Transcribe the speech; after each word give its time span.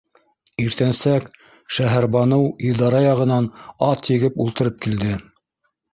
Иртәнсәк 0.63 1.27
Шәһәрбаныу 1.77 2.49
идара 2.71 3.03
яғынан 3.05 3.53
ат 3.91 4.11
егеп 4.17 4.45
ултырып 4.47 4.85
килде. 4.87 5.13